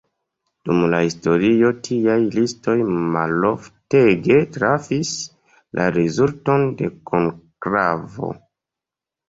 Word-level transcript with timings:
Dum 0.67 0.77
la 0.93 1.01
historio 1.07 1.69
tiaj 1.87 2.15
listoj 2.37 2.75
maloftege 3.17 4.39
trafis 4.57 5.13
la 5.81 5.89
rezulton 6.01 6.69
de 6.83 6.93
konklavo. 7.13 8.35